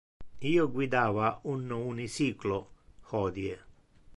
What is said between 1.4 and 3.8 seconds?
un unicyclo hodie.